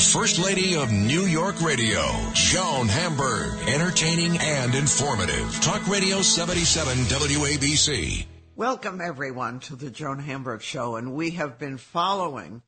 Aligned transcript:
First 0.00 0.38
Lady 0.38 0.76
of 0.76 0.90
New 0.90 1.26
York 1.26 1.60
Radio, 1.60 2.00
Joan 2.32 2.88
Hamburg. 2.88 3.52
Entertaining 3.68 4.38
and 4.38 4.74
informative. 4.74 5.60
Talk 5.60 5.86
Radio 5.88 6.22
77 6.22 6.96
WABC. 7.04 8.26
Welcome, 8.56 9.00
everyone, 9.00 9.60
to 9.60 9.76
the 9.76 9.90
Joan 9.90 10.18
Hamburg 10.18 10.62
Show. 10.62 10.96
And 10.96 11.12
we 11.12 11.32
have 11.32 11.58
been 11.58 11.76
following 11.76 12.62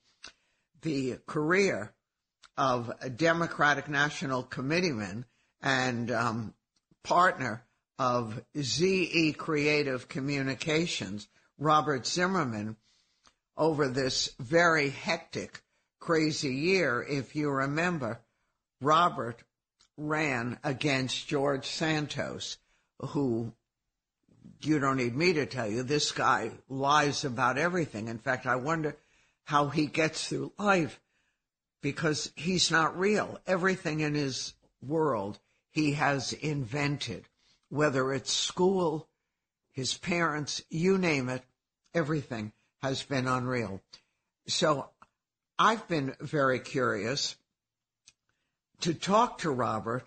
the 0.82 1.18
career 1.26 1.92
of 2.56 2.92
a 3.00 3.08
Democratic 3.08 3.88
National 3.88 4.42
Committeeman 4.42 5.24
and 5.62 6.10
um, 6.10 6.54
partner 7.02 7.64
of 7.98 8.42
ZE 8.60 9.32
Creative 9.32 10.08
Communications, 10.08 11.28
Robert 11.58 12.06
Zimmerman, 12.06 12.76
over 13.56 13.88
this 13.88 14.34
very 14.38 14.90
hectic, 14.90 15.62
crazy 16.02 16.52
year. 16.52 17.00
If 17.00 17.36
you 17.36 17.48
remember, 17.48 18.20
Robert 18.80 19.40
ran 19.96 20.58
against 20.64 21.28
George 21.28 21.64
Santos, 21.64 22.58
who 22.98 23.52
you 24.62 24.80
don't 24.80 24.96
need 24.96 25.14
me 25.14 25.32
to 25.34 25.46
tell 25.46 25.68
you, 25.68 25.84
this 25.84 26.10
guy 26.10 26.50
lies 26.68 27.24
about 27.24 27.56
everything. 27.56 28.08
In 28.08 28.18
fact, 28.18 28.46
I 28.46 28.56
wonder 28.56 28.96
how 29.44 29.68
he 29.68 29.86
gets 29.86 30.26
through 30.26 30.52
life 30.58 31.00
because 31.82 32.32
he's 32.34 32.70
not 32.70 32.98
real. 32.98 33.38
Everything 33.46 34.00
in 34.00 34.14
his 34.14 34.54
world 34.84 35.38
he 35.70 35.92
has 35.92 36.32
invented, 36.32 37.28
whether 37.68 38.12
it's 38.12 38.32
school, 38.32 39.08
his 39.70 39.96
parents, 39.96 40.62
you 40.68 40.98
name 40.98 41.28
it, 41.28 41.44
everything 41.94 42.52
has 42.82 43.04
been 43.04 43.28
unreal. 43.28 43.80
So 44.48 44.88
I've 45.64 45.86
been 45.86 46.12
very 46.18 46.58
curious 46.58 47.36
to 48.80 48.92
talk 48.92 49.38
to 49.38 49.50
Robert 49.52 50.02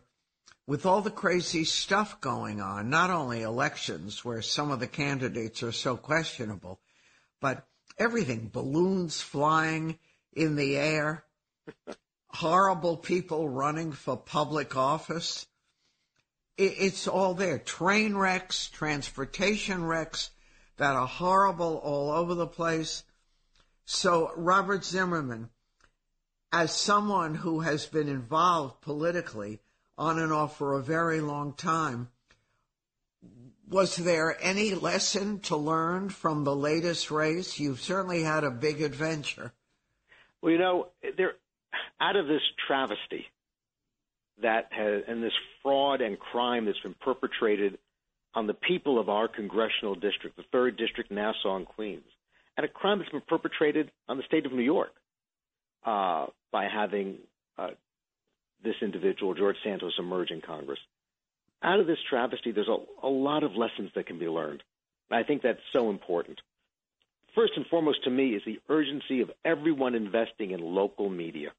with 0.68 0.86
all 0.86 1.00
the 1.00 1.10
crazy 1.10 1.64
stuff 1.64 2.20
going 2.20 2.60
on, 2.60 2.90
not 2.90 3.10
only 3.10 3.42
elections 3.42 4.26
where 4.26 4.42
some 4.42 4.70
of 4.70 4.82
the 4.82 4.88
candidates 4.88 5.64
are 5.64 5.72
so 5.72 5.96
questionable, 5.96 6.82
but 7.40 7.66
everything 7.98 8.50
balloons 8.52 9.22
flying 9.22 9.98
in 10.34 10.58
the 10.58 10.76
air, 10.76 11.24
horrible 12.28 12.98
people 12.98 13.48
running 13.48 13.94
for 13.94 14.18
public 14.18 14.76
office. 14.76 15.48
It's 16.58 17.08
all 17.08 17.34
there. 17.34 17.60
Train 17.60 18.18
wrecks, 18.18 18.68
transportation 18.68 19.86
wrecks 19.86 20.32
that 20.76 20.98
are 20.98 21.08
horrible 21.08 21.78
all 21.78 22.12
over 22.12 22.36
the 22.36 22.46
place. 22.46 23.06
So, 23.86 24.32
Robert 24.36 24.84
Zimmerman, 24.84 25.50
as 26.52 26.76
someone 26.76 27.36
who 27.36 27.60
has 27.60 27.86
been 27.86 28.08
involved 28.08 28.82
politically 28.82 29.62
on 29.98 30.20
and 30.20 30.34
off 30.34 30.58
for 30.58 30.74
a 30.74 30.82
very 30.82 31.22
long 31.22 31.54
time, 31.54 32.10
was 33.70 33.96
there 33.96 34.38
any 34.42 34.74
lesson 34.74 35.40
to 35.42 35.56
learn 35.56 36.10
from 36.10 36.44
the 36.44 36.56
latest 36.56 37.12
race? 37.12 37.60
You've 37.60 37.80
certainly 37.80 38.24
had 38.24 38.44
a 38.44 38.52
big 38.52 38.82
adventure. 38.82 39.54
Well, 40.42 40.52
you 40.52 40.60
know, 40.60 40.88
there 41.18 41.34
out 42.00 42.16
of 42.16 42.28
this 42.28 42.42
travesty 42.68 43.28
that 44.42 44.68
has 44.72 45.04
and 45.08 45.24
this 45.24 45.34
fraud 45.62 46.02
and 46.02 46.20
crime 46.20 46.66
that's 46.66 46.80
been 46.80 46.96
perpetrated 47.02 47.78
on 48.34 48.48
the 48.48 48.54
people 48.54 49.00
of 49.00 49.10
our 49.10 49.28
congressional 49.28 49.96
district, 49.96 50.36
the 50.36 50.44
third 50.52 50.78
district, 50.78 51.10
Nassau 51.10 51.56
and 51.56 51.66
Queens, 51.66 52.04
and 52.58 52.66
a 52.66 52.70
crime 52.70 53.00
that's 53.00 53.12
been 53.12 53.22
perpetrated 53.28 53.92
on 54.08 54.18
the 54.18 54.24
state 54.24 54.46
of 54.46 54.54
New 54.54 54.64
York 54.64 54.92
uh, 55.86 56.28
by 56.52 56.68
having 56.68 57.18
uh, 57.58 57.70
this 58.64 58.76
individual, 58.82 59.34
George 59.34 59.58
Santos, 59.64 59.94
emerge 60.00 60.32
in 60.32 60.42
Congress. 60.42 60.80
Out 61.64 61.80
of 61.80 61.88
this 61.88 61.98
travesty, 62.10 62.52
there's 62.52 62.68
a, 62.68 63.06
a 63.06 63.10
lot 63.10 63.44
of 63.44 63.56
lessons 63.56 63.92
that 63.96 64.08
can 64.08 64.20
be 64.20 64.28
learned. 64.28 64.64
And 65.10 65.20
I 65.20 65.24
think 65.24 65.42
that's 65.42 65.60
so 65.74 65.90
important. 65.90 66.40
First 67.36 67.54
and 67.56 67.66
foremost 67.68 68.04
to 68.06 68.10
me 68.10 68.30
is 68.30 68.42
the 68.46 68.60
urgency 68.70 69.22
of 69.22 69.30
everyone 69.44 69.94
investing 69.94 70.52
in 70.52 70.62
local 70.62 71.10
media, 71.10 71.50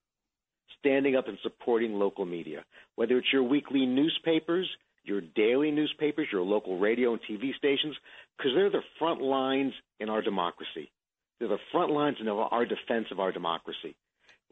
standing 0.78 1.16
up 1.16 1.28
and 1.28 1.38
supporting 1.42 1.94
local 1.94 2.24
media, 2.24 2.64
whether 2.94 3.18
it's 3.18 3.32
your 3.32 3.42
weekly 3.42 3.84
newspapers, 3.84 4.68
your 5.04 5.20
daily 5.20 5.70
newspapers, 5.70 6.28
your 6.32 6.42
local 6.42 6.78
radio 6.78 7.12
and 7.12 7.20
TV 7.22 7.54
stations, 7.56 7.94
because 8.36 8.52
they're 8.54 8.70
the 8.70 8.82
front 8.98 9.20
lines 9.20 9.72
in 10.00 10.08
our 10.08 10.22
democracy. 10.22 10.90
They're 11.38 11.48
the 11.48 11.58
front 11.72 11.90
lines 11.90 12.16
in 12.20 12.28
our 12.28 12.64
defense 12.64 13.06
of 13.10 13.20
our 13.20 13.32
democracy. 13.32 13.94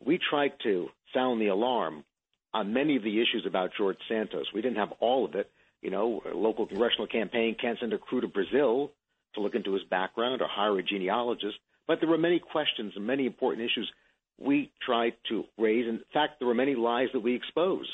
We 0.04 0.18
tried 0.18 0.52
to 0.64 0.88
sound 1.14 1.40
the 1.40 1.48
alarm 1.48 2.04
on 2.52 2.72
many 2.72 2.96
of 2.96 3.02
the 3.02 3.20
issues 3.20 3.44
about 3.46 3.70
George 3.76 3.96
Santos. 4.08 4.46
We 4.52 4.62
didn't 4.62 4.76
have 4.76 4.92
all 5.00 5.24
of 5.24 5.34
it. 5.34 5.50
You 5.82 5.90
know, 5.90 6.22
a 6.30 6.34
local 6.36 6.66
congressional 6.66 7.06
campaign 7.06 7.56
can't 7.60 7.78
send 7.78 7.92
a 7.92 7.98
crew 7.98 8.20
to 8.20 8.28
Brazil 8.28 8.92
to 9.34 9.40
look 9.40 9.54
into 9.54 9.72
his 9.72 9.82
background 9.84 10.40
or 10.40 10.48
hire 10.48 10.78
a 10.78 10.82
genealogist. 10.82 11.56
But 11.86 12.00
there 12.00 12.08
were 12.08 12.18
many 12.18 12.38
questions 12.38 12.92
and 12.96 13.06
many 13.06 13.26
important 13.26 13.68
issues 13.70 13.90
we 14.38 14.72
tried 14.84 15.14
to 15.28 15.44
raise. 15.58 15.86
In 15.86 16.00
fact, 16.12 16.38
there 16.38 16.48
were 16.48 16.54
many 16.54 16.74
lies 16.74 17.08
that 17.12 17.20
we 17.20 17.34
exposed. 17.34 17.90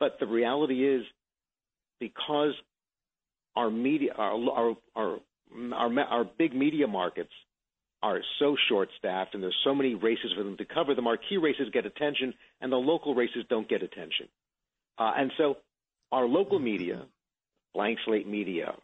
But 0.00 0.18
the 0.18 0.26
reality 0.26 0.86
is, 0.86 1.04
because 2.00 2.54
our 3.54 3.70
media, 3.70 4.12
our 4.16 4.34
our 4.50 4.76
our, 4.96 5.18
our, 5.72 6.00
our 6.00 6.24
big 6.24 6.54
media 6.54 6.86
markets 6.86 7.30
are 8.04 8.20
so 8.38 8.54
short 8.68 8.90
staffed 8.98 9.32
and 9.32 9.42
there's 9.42 9.56
so 9.64 9.74
many 9.74 9.94
races 9.94 10.30
for 10.36 10.44
them 10.44 10.58
to 10.58 10.64
cover, 10.66 10.94
the 10.94 11.00
marquee 11.00 11.38
races 11.38 11.68
get 11.72 11.86
attention 11.86 12.34
and 12.60 12.70
the 12.70 12.76
local 12.76 13.14
races 13.14 13.44
don't 13.48 13.66
get 13.66 13.82
attention. 13.82 14.28
Uh, 14.98 15.12
and 15.16 15.32
so 15.38 15.56
our 16.12 16.26
local 16.26 16.58
media, 16.58 17.06
Blank 17.72 17.98
Slate 18.04 18.28
Media, 18.28 18.74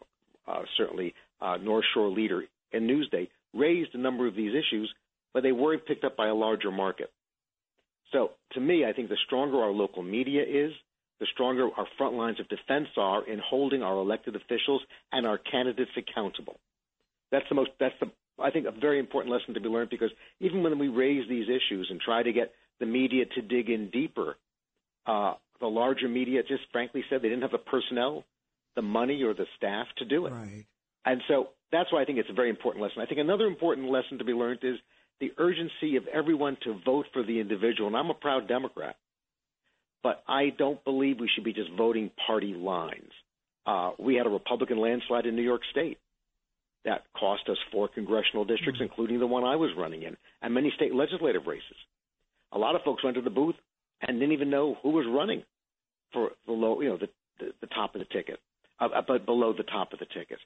uh, 0.47 0.63
certainly 0.75 1.13
uh, 1.39 1.57
North 1.57 1.85
Shore 1.93 2.09
Leader 2.09 2.45
and 2.73 2.89
Newsday, 2.89 3.29
raised 3.53 3.93
a 3.93 3.99
number 3.99 4.25
of 4.25 4.35
these 4.35 4.53
issues, 4.55 4.91
but 5.35 5.43
they 5.43 5.51
weren't 5.51 5.85
picked 5.85 6.03
up 6.03 6.17
by 6.17 6.27
a 6.27 6.33
larger 6.33 6.71
market. 6.71 7.11
So 8.11 8.31
to 8.53 8.59
me, 8.59 8.85
I 8.85 8.93
think 8.93 9.09
the 9.09 9.17
stronger 9.27 9.57
our 9.61 9.71
local 9.71 10.01
media 10.01 10.41
is, 10.41 10.71
the 11.19 11.27
stronger 11.31 11.69
our 11.77 11.85
front 11.95 12.15
lines 12.15 12.39
of 12.39 12.49
defense 12.49 12.87
are 12.97 13.23
in 13.27 13.37
holding 13.37 13.83
our 13.83 13.97
elected 13.97 14.35
officials 14.35 14.81
and 15.11 15.27
our 15.27 15.37
candidates 15.37 15.91
accountable. 15.95 16.57
That's 17.31 17.45
the 17.49 17.55
most. 17.55 17.69
That's 17.79 17.93
the 18.01 18.09
I 18.41 18.51
think, 18.51 18.65
a 18.65 18.71
very 18.71 18.99
important 18.99 19.33
lesson 19.33 19.53
to 19.53 19.61
be 19.61 19.69
learned 19.69 19.89
because 19.89 20.11
even 20.39 20.63
when 20.63 20.77
we 20.79 20.87
raise 20.87 21.27
these 21.27 21.47
issues 21.47 21.87
and 21.89 21.99
try 21.99 22.23
to 22.23 22.31
get 22.31 22.53
the 22.79 22.85
media 22.85 23.25
to 23.35 23.41
dig 23.41 23.69
in 23.69 23.89
deeper, 23.89 24.35
uh, 25.05 25.33
the 25.59 25.67
larger 25.67 26.07
media 26.07 26.41
just 26.41 26.63
frankly 26.71 27.03
said 27.09 27.21
they 27.21 27.29
didn't 27.29 27.43
have 27.43 27.51
the 27.51 27.57
personnel, 27.57 28.23
the 28.75 28.81
money, 28.81 29.23
or 29.23 29.33
the 29.33 29.45
staff 29.57 29.87
to 29.97 30.05
do 30.05 30.25
it. 30.25 30.31
Right. 30.31 30.65
And 31.05 31.21
so 31.27 31.49
that's 31.71 31.91
why 31.91 32.01
I 32.01 32.05
think 32.05 32.19
it's 32.19 32.29
a 32.29 32.33
very 32.33 32.49
important 32.49 32.83
lesson. 32.83 33.01
I 33.01 33.05
think 33.05 33.19
another 33.19 33.45
important 33.45 33.89
lesson 33.89 34.17
to 34.17 34.25
be 34.25 34.33
learned 34.33 34.59
is 34.63 34.77
the 35.19 35.31
urgency 35.37 35.95
of 35.97 36.07
everyone 36.07 36.57
to 36.63 36.79
vote 36.83 37.05
for 37.13 37.23
the 37.23 37.39
individual. 37.39 37.87
And 37.87 37.95
I'm 37.95 38.09
a 38.09 38.15
proud 38.15 38.47
Democrat, 38.47 38.95
but 40.03 40.23
I 40.27 40.49
don't 40.57 40.83
believe 40.83 41.19
we 41.19 41.29
should 41.33 41.43
be 41.43 41.53
just 41.53 41.69
voting 41.77 42.11
party 42.27 42.53
lines. 42.53 43.11
Uh, 43.65 43.91
we 43.99 44.15
had 44.15 44.25
a 44.25 44.29
Republican 44.29 44.79
landslide 44.79 45.27
in 45.27 45.35
New 45.35 45.43
York 45.43 45.61
State 45.69 45.99
that 46.85 47.03
cost 47.17 47.43
us 47.49 47.57
four 47.71 47.87
congressional 47.87 48.45
districts, 48.45 48.81
mm-hmm. 48.81 48.91
including 48.91 49.19
the 49.19 49.27
one 49.27 49.43
I 49.43 49.55
was 49.55 49.71
running 49.77 50.03
in, 50.03 50.17
and 50.41 50.53
many 50.53 50.71
state 50.75 50.93
legislative 50.93 51.45
races. 51.45 51.77
A 52.51 52.57
lot 52.57 52.75
of 52.75 52.81
folks 52.83 53.03
went 53.03 53.15
to 53.15 53.21
the 53.21 53.29
booth 53.29 53.55
and 54.01 54.19
didn't 54.19 54.33
even 54.33 54.49
know 54.49 54.77
who 54.81 54.89
was 54.89 55.05
running 55.07 55.43
for 56.11 56.31
the 56.45 56.51
low, 56.51 56.81
you 56.81 56.89
know, 56.89 56.97
the, 56.97 57.09
the, 57.39 57.51
the 57.61 57.67
top 57.67 57.95
of 57.95 57.99
the 57.99 58.05
ticket, 58.05 58.39
uh, 58.79 58.89
uh, 58.95 59.01
but 59.07 59.25
below 59.25 59.53
the 59.53 59.63
top 59.63 59.93
of 59.93 59.99
the 59.99 60.05
ticket. 60.05 60.39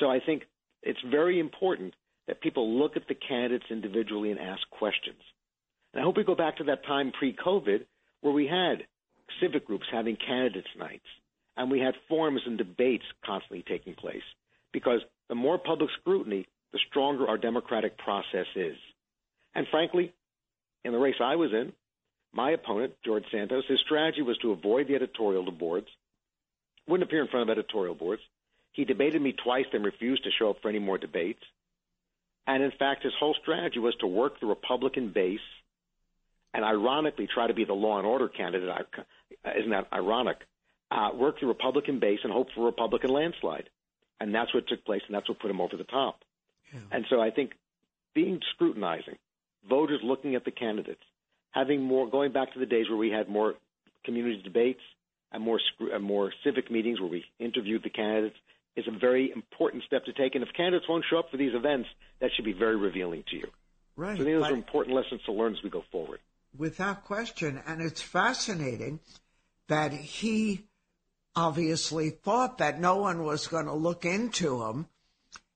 So 0.00 0.10
I 0.10 0.20
think 0.24 0.44
it's 0.82 1.00
very 1.10 1.40
important 1.40 1.94
that 2.28 2.40
people 2.40 2.78
look 2.78 2.96
at 2.96 3.08
the 3.08 3.14
candidates 3.14 3.66
individually 3.70 4.30
and 4.30 4.40
ask 4.40 4.62
questions. 4.70 5.20
And 5.92 6.00
I 6.00 6.04
hope 6.04 6.16
we 6.16 6.24
go 6.24 6.34
back 6.34 6.58
to 6.58 6.64
that 6.64 6.86
time 6.86 7.12
pre-COVID 7.18 7.84
where 8.20 8.32
we 8.32 8.46
had 8.46 8.86
civic 9.40 9.66
groups 9.66 9.86
having 9.90 10.16
candidates 10.16 10.68
nights, 10.78 11.04
and 11.56 11.70
we 11.70 11.80
had 11.80 11.94
forums 12.08 12.40
and 12.46 12.56
debates 12.56 13.04
constantly 13.24 13.64
taking 13.68 13.94
place 13.94 14.22
because 14.72 15.00
the 15.28 15.34
more 15.34 15.58
public 15.58 15.90
scrutiny, 16.00 16.46
the 16.72 16.78
stronger 16.88 17.28
our 17.28 17.38
democratic 17.38 17.98
process 17.98 18.46
is. 18.56 18.76
And 19.54 19.66
frankly, 19.70 20.12
in 20.84 20.92
the 20.92 20.98
race 20.98 21.16
I 21.20 21.36
was 21.36 21.52
in, 21.52 21.72
my 22.32 22.52
opponent, 22.52 22.94
George 23.04 23.24
Santos, 23.30 23.64
his 23.68 23.80
strategy 23.84 24.22
was 24.22 24.38
to 24.38 24.52
avoid 24.52 24.88
the 24.88 24.94
editorial 24.94 25.50
boards, 25.50 25.88
wouldn't 26.88 27.08
appear 27.08 27.22
in 27.22 27.28
front 27.28 27.48
of 27.48 27.58
editorial 27.58 27.94
boards. 27.94 28.22
He 28.72 28.84
debated 28.84 29.20
me 29.20 29.32
twice, 29.32 29.66
and 29.72 29.84
refused 29.84 30.24
to 30.24 30.30
show 30.38 30.50
up 30.50 30.62
for 30.62 30.70
any 30.70 30.78
more 30.78 30.96
debates. 30.96 31.42
And 32.46 32.62
in 32.62 32.72
fact, 32.78 33.04
his 33.04 33.12
whole 33.20 33.36
strategy 33.42 33.78
was 33.78 33.94
to 34.00 34.06
work 34.06 34.40
the 34.40 34.46
Republican 34.46 35.12
base 35.12 35.40
and 36.54 36.64
ironically 36.64 37.28
try 37.32 37.46
to 37.46 37.54
be 37.54 37.64
the 37.64 37.74
law 37.74 37.98
and 37.98 38.06
order 38.06 38.28
candidate. 38.28 38.86
Isn't 39.58 39.70
that 39.70 39.88
ironic? 39.92 40.38
Uh, 40.90 41.10
work 41.14 41.40
the 41.40 41.46
Republican 41.46 42.00
base 42.00 42.20
and 42.24 42.32
hope 42.32 42.48
for 42.54 42.62
a 42.62 42.66
Republican 42.66 43.10
landslide 43.10 43.68
and 44.22 44.32
that's 44.32 44.54
what 44.54 44.68
took 44.68 44.84
place, 44.84 45.02
and 45.08 45.16
that's 45.16 45.28
what 45.28 45.40
put 45.40 45.50
him 45.50 45.60
over 45.60 45.76
the 45.76 45.82
top. 45.82 46.20
Yeah. 46.72 46.80
And 46.92 47.04
so 47.10 47.20
I 47.20 47.30
think 47.30 47.50
being 48.14 48.38
scrutinizing, 48.54 49.16
voters 49.68 50.00
looking 50.04 50.36
at 50.36 50.44
the 50.44 50.52
candidates, 50.52 51.02
having 51.50 51.82
more, 51.82 52.08
going 52.08 52.32
back 52.32 52.52
to 52.52 52.60
the 52.60 52.66
days 52.66 52.88
where 52.88 52.96
we 52.96 53.10
had 53.10 53.28
more 53.28 53.54
community 54.04 54.40
debates 54.40 54.80
and 55.32 55.42
more 55.42 55.58
and 55.80 56.04
more 56.04 56.32
civic 56.44 56.70
meetings 56.70 57.00
where 57.00 57.10
we 57.10 57.24
interviewed 57.40 57.82
the 57.82 57.90
candidates 57.90 58.36
is 58.76 58.84
a 58.86 58.96
very 58.96 59.32
important 59.34 59.82
step 59.88 60.04
to 60.04 60.12
take. 60.12 60.36
And 60.36 60.44
if 60.44 60.50
candidates 60.56 60.86
won't 60.88 61.04
show 61.10 61.18
up 61.18 61.30
for 61.30 61.36
these 61.36 61.54
events, 61.54 61.88
that 62.20 62.30
should 62.36 62.44
be 62.44 62.52
very 62.52 62.76
revealing 62.76 63.24
to 63.30 63.36
you. 63.36 63.48
Right. 63.96 64.16
So 64.16 64.22
I 64.22 64.26
think 64.26 64.40
those 64.40 64.50
are 64.50 64.54
important 64.54 64.94
lessons 64.94 65.20
to 65.26 65.32
learn 65.32 65.52
as 65.52 65.62
we 65.64 65.68
go 65.68 65.82
forward. 65.90 66.20
Without 66.56 67.04
question. 67.04 67.60
And 67.66 67.82
it's 67.82 68.00
fascinating 68.00 69.00
that 69.68 69.92
he 69.92 70.64
obviously 71.34 72.10
thought 72.10 72.58
that 72.58 72.80
no 72.80 72.96
one 72.96 73.24
was 73.24 73.46
going 73.46 73.66
to 73.66 73.74
look 73.74 74.04
into 74.04 74.62
him 74.62 74.86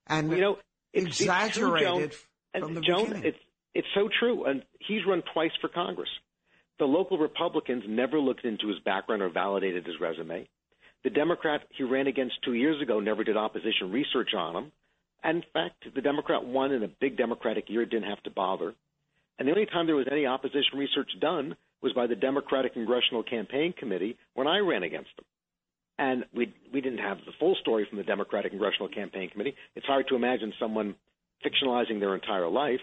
and 0.07 0.31
you 0.31 0.41
know, 0.41 0.59
it's, 0.93 1.21
exaggerated 1.21 2.13
it's 2.13 2.17
true, 2.53 2.61
from 2.61 2.75
the 2.75 2.81
Joan, 2.81 3.05
beginning. 3.07 3.25
It's, 3.25 3.39
it's 3.75 3.89
so 3.95 4.09
true. 4.19 4.45
And 4.45 4.63
he's 4.79 5.05
run 5.07 5.23
twice 5.35 5.51
for 5.61 5.69
Congress. 5.69 6.09
The 6.79 6.85
local 6.85 7.19
Republicans 7.19 7.85
never 7.89 8.19
looked 8.21 8.45
into 8.45 8.69
his 8.69 8.79
background 8.81 9.23
or 9.23 9.29
validated 9.29 9.87
his 9.87 9.97
resume. 10.01 10.49
The 11.05 11.11
Democrat 11.11 11.63
he 11.77 11.85
ran 11.85 12.07
against 12.07 12.37
two 12.45 12.55
years 12.55 12.81
ago 12.83 13.01
never 13.01 13.25
did 13.25 13.37
opposition 13.37 13.93
research 13.93 14.31
on 14.37 14.57
him. 14.57 14.73
And 15.23 15.39
in 15.39 15.45
fact, 15.53 15.85
the 15.95 16.01
Democrat 16.01 16.45
won 16.45 16.73
in 16.73 16.83
a 16.83 16.89
big 16.89 17.17
Democratic 17.17 17.69
year, 17.69 17.85
didn't 17.85 18.09
have 18.09 18.23
to 18.25 18.31
bother. 18.31 18.75
And 19.39 19.47
the 19.47 19.53
only 19.53 19.67
time 19.67 19.87
there 19.87 19.97
was 19.97 20.09
any 20.11 20.27
opposition 20.27 20.79
research 20.79 21.11
done 21.21 21.57
was 21.83 21.93
by 21.93 22.07
the 22.07 22.15
Democratic 22.15 22.73
Congressional 22.73 23.23
Campaign 23.23 23.75
Committee 23.79 24.17
when 24.35 24.47
I 24.47 24.59
ran 24.59 24.83
against 24.83 25.11
him. 25.19 25.26
And 25.99 26.25
we 26.35 26.53
we 26.73 26.81
didn't 26.81 26.99
have 26.99 27.19
the 27.25 27.33
full 27.41 27.57
story 27.61 27.87
from 27.89 27.99
the 27.99 28.05
Democratic 28.05 28.53
Congressional 28.53 28.89
Campaign 28.89 29.31
Committee. 29.31 29.55
It's 29.75 29.87
hard 29.87 30.09
to 30.09 30.15
imagine 30.15 30.53
someone 30.61 30.95
fictionalizing 31.45 32.01
their 32.01 32.15
entire 32.15 32.49
life, 32.49 32.81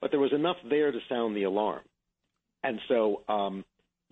but 0.00 0.10
there 0.10 0.20
was 0.20 0.32
enough 0.32 0.56
there 0.68 0.92
to 0.92 0.98
sound 1.08 1.36
the 1.36 1.42
alarm. 1.44 1.82
And 2.62 2.80
so 2.88 3.22
um, 3.28 3.64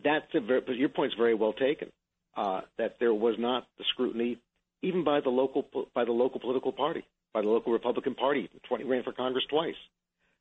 that's 0.03 0.27
a 0.35 0.41
very, 0.41 0.63
your 0.77 0.89
point's 0.89 1.15
very 1.17 1.35
well 1.35 1.53
taken. 1.53 1.91
Uh, 2.37 2.63
that 2.79 2.97
there 2.99 3.15
was 3.15 3.37
not 3.39 3.65
the 3.79 3.85
scrutiny, 3.93 4.39
even 4.83 5.05
by 5.05 5.21
the 5.21 5.31
local 5.31 5.65
by 5.95 6.05
the 6.05 6.11
local 6.13 6.41
political 6.41 6.73
party, 6.73 7.05
by 7.33 7.41
the 7.43 7.49
local 7.49 7.73
Republican 7.73 8.17
Party. 8.17 8.51
Twenty 8.67 8.83
ran 8.83 9.05
for 9.05 9.13
Congress 9.13 9.45
twice. 9.49 9.77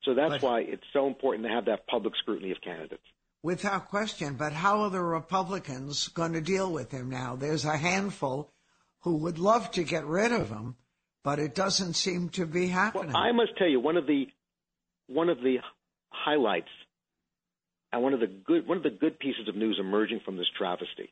So 0.03 0.15
that's 0.15 0.41
But- 0.41 0.43
why 0.43 0.59
it's 0.61 0.83
so 0.91 1.05
important 1.05 1.45
to 1.45 1.53
have 1.53 1.65
that 1.65 1.85
public 1.85 2.15
scrutiny 2.15 2.51
of 2.51 2.59
candidates. 2.61 3.05
Without 3.43 3.89
question. 3.89 4.35
But 4.35 4.53
how 4.53 4.81
are 4.81 4.89
the 4.89 5.03
Republicans 5.03 6.07
going 6.07 6.33
to 6.33 6.41
deal 6.41 6.71
with 6.71 6.91
him 6.91 7.09
now? 7.09 7.35
There's 7.35 7.65
a 7.65 7.77
handful 7.77 8.51
who 9.01 9.17
would 9.17 9.37
love 9.37 9.69
to 9.71 9.83
get 9.83 10.05
rid 10.05 10.31
of 10.31 10.49
him, 10.49 10.75
but 11.23 11.39
it 11.39 11.53
doesn't 11.53 11.93
seem 11.93 12.29
to 12.29 12.45
be 12.45 12.67
happening. 12.67 13.13
Well, 13.13 13.17
I 13.17 13.33
must 13.33 13.57
tell 13.57 13.67
you 13.67 13.79
one 13.79 13.97
of 13.97 14.07
the 14.07 14.27
one 15.07 15.29
of 15.29 15.39
the 15.39 15.57
highlights 16.09 16.69
and 17.91 18.01
one 18.01 18.13
of 18.13 18.21
the 18.21 18.27
good 18.27 18.65
one 18.67 18.77
of 18.77 18.83
the 18.83 18.89
good 18.89 19.19
pieces 19.19 19.47
of 19.49 19.55
news 19.55 19.77
emerging 19.79 20.21
from 20.23 20.37
this 20.37 20.47
travesty 20.57 21.11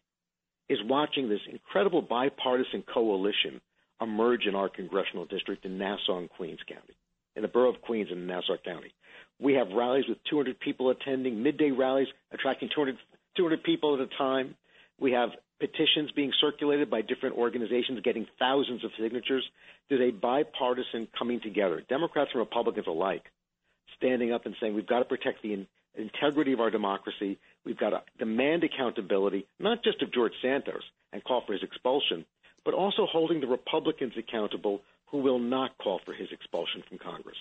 is 0.69 0.79
watching 0.85 1.27
this 1.27 1.41
incredible 1.51 2.01
bipartisan 2.01 2.83
coalition 2.93 3.59
emerge 4.01 4.45
in 4.47 4.55
our 4.55 4.69
congressional 4.69 5.25
district 5.25 5.65
in 5.65 5.77
Nassau 5.77 6.17
and 6.17 6.29
Queens 6.29 6.59
County, 6.67 6.95
in 7.35 7.41
the 7.41 7.47
borough 7.47 7.73
of 7.73 7.81
Queens 7.81 8.09
in 8.11 8.27
Nassau 8.27 8.57
County. 8.63 8.93
We 9.39 9.53
have 9.53 9.69
rallies 9.75 10.05
with 10.07 10.19
200 10.29 10.59
people 10.59 10.89
attending, 10.89 11.41
midday 11.41 11.71
rallies 11.71 12.07
attracting 12.31 12.69
200, 12.73 12.97
200 13.35 13.63
people 13.63 13.95
at 13.95 14.01
a 14.01 14.17
time. 14.17 14.55
We 14.99 15.13
have 15.13 15.29
petitions 15.59 16.11
being 16.15 16.31
circulated 16.41 16.89
by 16.89 17.01
different 17.01 17.37
organizations 17.37 17.99
getting 18.03 18.27
thousands 18.39 18.83
of 18.83 18.91
signatures. 18.99 19.43
There's 19.89 20.01
a 20.01 20.11
bipartisan 20.11 21.07
coming 21.17 21.39
together, 21.41 21.81
Democrats 21.87 22.31
and 22.33 22.39
Republicans 22.39 22.87
alike, 22.87 23.23
standing 23.97 24.31
up 24.31 24.45
and 24.45 24.55
saying 24.59 24.75
we've 24.75 24.87
got 24.87 24.99
to 24.99 25.05
protect 25.05 25.41
the 25.43 25.53
in- 25.53 25.67
integrity 25.95 26.53
of 26.53 26.59
our 26.59 26.71
democracy. 26.71 27.39
We've 27.65 27.77
got 27.77 27.91
to 27.91 28.01
demand 28.17 28.63
accountability, 28.63 29.47
not 29.59 29.83
just 29.83 30.01
of 30.01 30.13
George 30.13 30.33
Santos 30.41 30.83
and 31.13 31.23
call 31.23 31.43
for 31.45 31.53
his 31.53 31.63
expulsion, 31.63 32.25
but 32.65 32.73
also 32.73 33.05
holding 33.05 33.41
the 33.41 33.47
Republicans 33.47 34.13
accountable 34.17 34.81
who 35.11 35.19
will 35.19 35.39
not 35.39 35.77
call 35.77 35.99
for 36.05 36.13
his 36.13 36.29
expulsion 36.31 36.83
from 36.87 36.97
Congress. 36.97 37.37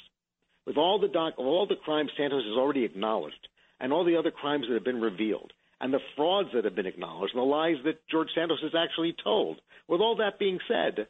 With 0.67 0.77
all 0.77 0.99
the 0.99 1.09
doc- 1.09 1.39
all 1.39 1.67
the 1.67 1.77
crimes 1.77 2.11
Santos 2.17 2.45
has 2.45 2.57
already 2.57 2.85
acknowledged, 2.85 3.49
and 3.79 3.93
all 3.93 4.05
the 4.05 4.17
other 4.17 4.31
crimes 4.31 4.67
that 4.69 4.75
have 4.75 4.85
been 4.85 5.01
revealed, 5.01 5.53
and 5.81 5.93
the 5.93 6.01
frauds 6.17 6.51
that 6.53 6.65
have 6.65 6.75
been 6.75 6.87
acknowledged, 6.87 7.35
and 7.35 7.41
the 7.41 7.47
lies 7.47 7.77
that 7.85 8.07
George 8.09 8.29
Santos 8.35 8.61
has 8.63 8.75
actually 8.75 9.15
told. 9.25 9.61
With 9.89 10.01
all 10.01 10.17
that 10.17 10.39
being 10.39 10.59
said, 10.69 11.07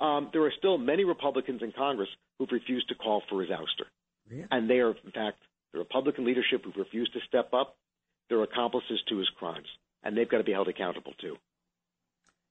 um, 0.00 0.30
there 0.32 0.42
are 0.42 0.52
still 0.58 0.78
many 0.78 1.04
Republicans 1.04 1.62
in 1.62 1.72
Congress 1.72 2.08
who've 2.38 2.50
refused 2.50 2.88
to 2.88 2.94
call 2.94 3.22
for 3.28 3.40
his 3.42 3.50
ouster. 3.50 3.86
And 4.50 4.68
they 4.68 4.80
are, 4.80 4.90
in 4.90 5.12
fact, 5.12 5.38
the 5.72 5.78
Republican 5.78 6.24
leadership 6.24 6.64
who've 6.64 6.76
refused 6.76 7.12
to 7.12 7.20
step 7.28 7.52
up. 7.52 7.76
They're 8.28 8.42
accomplices 8.42 9.00
to 9.08 9.18
his 9.18 9.28
crimes, 9.38 9.66
and 10.02 10.16
they've 10.16 10.28
got 10.28 10.38
to 10.38 10.44
be 10.44 10.52
held 10.52 10.68
accountable 10.68 11.12
too. 11.20 11.36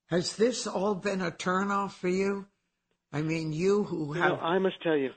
Has 0.10 0.36
this 0.36 0.68
all 0.68 0.96
been 0.96 1.22
a 1.22 1.32
turnoff 1.32 1.92
for 1.92 2.10
you? 2.10 2.48
I 3.12 3.22
mean, 3.22 3.54
you 3.54 3.84
who 3.84 4.16
You 4.16 4.22
have 4.22 4.32
know, 4.34 4.40
I 4.40 4.60
must 4.60 4.82
tell 4.82 4.96
you, 4.96 5.12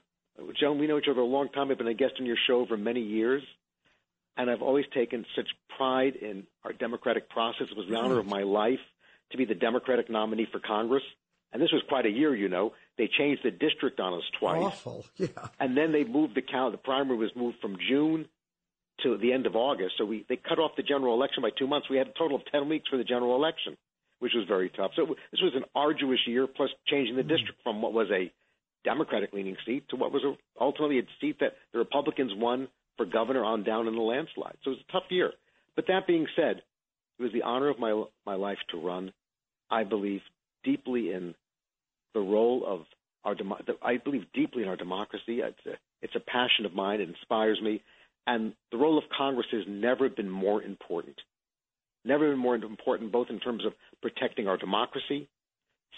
Joan, 0.58 0.78
we 0.78 0.86
know 0.86 0.98
each 0.98 1.08
other 1.10 1.20
a 1.20 1.24
long 1.24 1.48
time. 1.50 1.70
I've 1.70 1.78
been 1.78 1.88
a 1.88 1.94
guest 1.94 2.14
on 2.18 2.26
your 2.26 2.38
show 2.46 2.64
for 2.66 2.76
many 2.76 3.00
years, 3.00 3.42
and 4.36 4.50
I've 4.50 4.62
always 4.62 4.86
taken 4.94 5.26
such 5.36 5.48
pride 5.76 6.16
in 6.16 6.44
our 6.64 6.72
democratic 6.72 7.28
process. 7.28 7.66
It 7.70 7.76
was 7.76 7.86
the 7.88 7.98
honor 7.98 8.18
of 8.18 8.26
my 8.26 8.42
life 8.42 8.80
to 9.30 9.36
be 9.36 9.44
the 9.44 9.54
Democratic 9.54 10.08
nominee 10.10 10.46
for 10.50 10.60
Congress. 10.60 11.02
And 11.52 11.60
this 11.60 11.70
was 11.70 11.82
quite 11.86 12.06
a 12.06 12.10
year, 12.10 12.34
you 12.34 12.48
know. 12.48 12.72
They 12.96 13.08
changed 13.08 13.42
the 13.44 13.50
district 13.50 14.00
on 14.00 14.14
us 14.14 14.22
twice. 14.38 14.62
awful. 14.62 15.04
Yeah. 15.18 15.26
And 15.60 15.76
then 15.76 15.92
they 15.92 16.04
moved 16.04 16.34
the 16.34 16.42
count. 16.42 16.72
The 16.72 16.78
primary 16.78 17.18
was 17.18 17.30
moved 17.36 17.58
from 17.60 17.76
June 17.88 18.26
to 19.02 19.18
the 19.18 19.32
end 19.34 19.46
of 19.46 19.54
August. 19.54 19.94
So 19.98 20.04
we 20.06 20.24
they 20.28 20.36
cut 20.36 20.58
off 20.58 20.72
the 20.76 20.82
general 20.82 21.14
election 21.14 21.42
by 21.42 21.50
two 21.50 21.66
months. 21.66 21.90
We 21.90 21.98
had 21.98 22.08
a 22.08 22.12
total 22.12 22.36
of 22.36 22.42
ten 22.50 22.68
weeks 22.70 22.88
for 22.88 22.96
the 22.96 23.04
general 23.04 23.36
election, 23.36 23.76
which 24.22 24.34
was 24.36 24.46
very 24.46 24.70
tough. 24.70 24.92
So 24.94 25.04
this 25.32 25.40
was 25.40 25.52
an 25.56 25.64
arduous 25.74 26.20
year, 26.28 26.46
plus 26.46 26.70
changing 26.86 27.16
the 27.16 27.22
mm-hmm. 27.22 27.30
district 27.30 27.60
from 27.64 27.82
what 27.82 27.92
was 27.92 28.06
a 28.12 28.30
Democratic 28.84 29.32
leaning 29.32 29.56
seat 29.66 29.88
to 29.88 29.96
what 29.96 30.12
was 30.12 30.22
a, 30.22 30.34
ultimately 30.60 31.00
a 31.00 31.02
seat 31.20 31.38
that 31.40 31.54
the 31.72 31.80
Republicans 31.80 32.30
won 32.36 32.68
for 32.96 33.04
governor 33.04 33.44
on 33.44 33.64
down 33.64 33.88
in 33.88 33.96
the 33.96 34.00
landslide. 34.00 34.56
So 34.62 34.70
it 34.70 34.74
was 34.74 34.84
a 34.88 34.92
tough 34.92 35.10
year. 35.10 35.32
But 35.74 35.88
that 35.88 36.06
being 36.06 36.28
said, 36.36 36.62
it 37.18 37.22
was 37.22 37.32
the 37.32 37.42
honor 37.42 37.68
of 37.68 37.80
my 37.80 38.04
my 38.24 38.36
life 38.36 38.58
to 38.70 38.78
run. 38.78 39.12
I 39.68 39.82
believe 39.82 40.20
deeply 40.62 41.12
in 41.12 41.34
the 42.14 42.20
role 42.20 42.62
of 42.64 42.82
our 43.24 43.34
I 43.82 43.96
believe 43.96 44.26
deeply 44.32 44.62
in 44.62 44.68
our 44.68 44.76
democracy. 44.76 45.40
It's 45.40 45.66
a, 45.66 45.72
it's 46.00 46.14
a 46.14 46.20
passion 46.20 46.64
of 46.64 46.74
mine. 46.74 47.00
It 47.00 47.08
inspires 47.08 47.60
me. 47.60 47.82
And 48.28 48.52
the 48.70 48.78
role 48.78 48.98
of 48.98 49.04
Congress 49.16 49.48
has 49.50 49.64
never 49.66 50.08
been 50.08 50.30
more 50.30 50.62
important. 50.62 51.16
Never 52.04 52.30
been 52.30 52.38
more 52.38 52.56
important, 52.56 53.12
both 53.12 53.28
in 53.30 53.38
terms 53.38 53.64
of 53.64 53.72
protecting 54.00 54.48
our 54.48 54.56
democracy, 54.56 55.28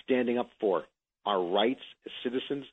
standing 0.04 0.38
up 0.38 0.50
for 0.60 0.84
our 1.24 1.42
rights 1.42 1.80
as 2.04 2.12
citizens, 2.22 2.66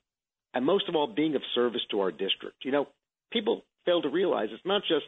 and 0.54 0.66
most 0.66 0.88
of 0.88 0.94
all, 0.94 1.06
being 1.06 1.34
of 1.34 1.42
service 1.54 1.80
to 1.90 2.00
our 2.00 2.10
district. 2.10 2.64
You 2.64 2.72
know, 2.72 2.88
people 3.32 3.62
fail 3.86 4.02
to 4.02 4.08
realize 4.08 4.48
it's 4.52 4.66
not 4.66 4.82
just 4.82 5.06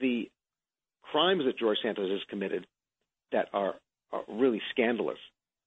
the 0.00 0.28
crimes 1.02 1.42
that 1.46 1.58
George 1.58 1.78
Santos 1.82 2.10
has 2.10 2.20
committed 2.28 2.66
that 3.32 3.48
are, 3.52 3.74
are 4.12 4.22
really 4.28 4.60
scandalous. 4.72 5.18